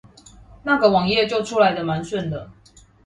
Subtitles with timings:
[0.63, 2.51] 那個網頁就出來的蠻順了